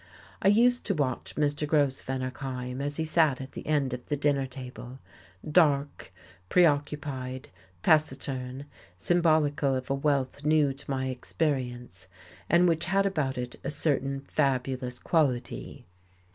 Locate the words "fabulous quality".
14.21-15.85